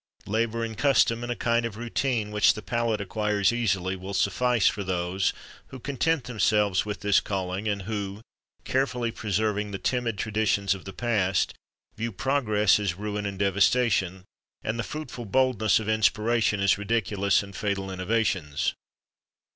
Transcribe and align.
Labour 0.25 0.63
and 0.63 0.75
custom, 0.75 1.21
and 1.21 1.31
a 1.31 1.35
kind 1.35 1.63
of 1.63 1.77
routine 1.77 2.31
which 2.31 2.55
the 2.55 2.63
palate 2.63 2.99
acquires 2.99 3.53
easily, 3.53 3.95
will 3.95 4.15
suffice 4.15 4.65
for 4.67 4.83
those 4.83 5.31
who 5.67 5.79
content 5.79 6.23
themselves 6.23 6.87
with 6.87 7.01
this 7.01 7.19
calling, 7.19 7.67
and 7.67 7.83
who, 7.83 8.23
carefully 8.63 9.11
preserving 9.11 9.69
the 9.69 9.77
timid 9.77 10.17
traditions 10.17 10.73
of 10.73 10.85
the 10.85 10.91
past, 10.91 11.53
view 11.95 12.11
progress 12.11 12.79
as 12.79 12.95
ruin 12.95 13.27
and 13.27 13.37
devastation, 13.37 14.23
and 14.63 14.79
the 14.79 14.83
fruitful 14.83 15.25
boldness 15.25 15.79
of 15.79 15.87
inspiration 15.87 16.61
as 16.61 16.79
ridiculous 16.79 17.43
and 17.43 17.55
fatal 17.55 17.91
innovations. 17.91 18.73